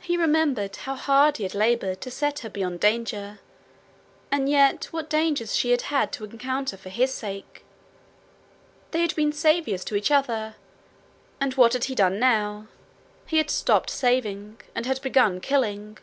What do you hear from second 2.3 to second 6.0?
her beyond danger, and yet what dangers she had